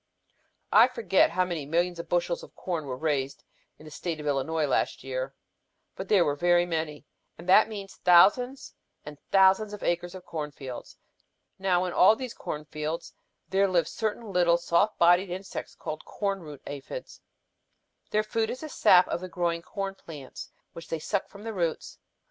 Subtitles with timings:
[0.71, 3.43] "I forget how many millions of bushels of corn were raised
[3.77, 5.35] in the state of Illinois last year,
[5.95, 7.05] but they were very many.
[7.37, 8.73] And that means thousands
[9.05, 10.97] and thousands of acres of corn fields.
[11.59, 13.13] Now in all these corn fields
[13.49, 17.21] there live certain tiny soft bodied insects called corn root aphids.
[18.09, 21.53] Their food is the sap of the growing corn plants which they suck from the
[21.53, 21.99] roots.